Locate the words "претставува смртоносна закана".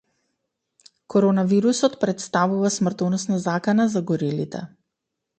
2.05-3.85